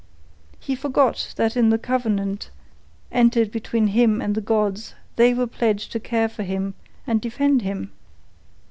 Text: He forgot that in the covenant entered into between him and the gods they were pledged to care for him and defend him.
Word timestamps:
He 0.59 0.73
forgot 0.73 1.31
that 1.35 1.55
in 1.55 1.69
the 1.69 1.77
covenant 1.77 2.49
entered 3.11 3.43
into 3.49 3.51
between 3.51 3.87
him 3.89 4.19
and 4.19 4.33
the 4.33 4.41
gods 4.41 4.95
they 5.15 5.31
were 5.31 5.45
pledged 5.45 5.91
to 5.91 5.99
care 5.99 6.27
for 6.27 6.41
him 6.41 6.73
and 7.05 7.21
defend 7.21 7.61
him. 7.61 7.91